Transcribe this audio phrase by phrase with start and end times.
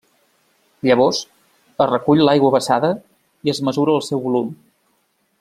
[0.87, 1.19] Llavors,
[1.85, 2.91] es recull l'aigua vessada
[3.49, 4.51] i es mesura el seu volum.